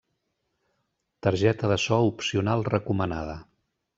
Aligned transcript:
Targeta 1.27 1.69
de 1.73 1.77
so 1.85 2.01
opcional 2.13 2.67
recomanada. 2.75 3.39